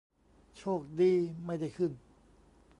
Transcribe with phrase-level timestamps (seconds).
[0.57, 1.13] โชคดี
[1.45, 1.91] ไม่ได้ขึ้น